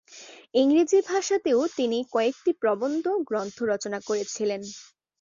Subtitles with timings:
[0.53, 4.61] ইংরেজি ভাষাতেও তিনি কয়েকটি প্রবন্ধ গ্রন্থ রচনা করেছিলেন।